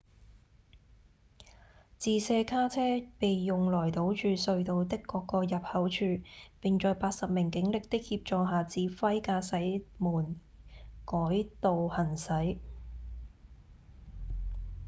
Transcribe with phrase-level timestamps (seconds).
[1.99, 2.81] 自卸卡車
[3.19, 6.05] 被用來堵住隧道的各個入口處
[6.59, 10.39] 並在80名警力的協助下指揮駕駛們
[11.05, 12.57] 改道行駛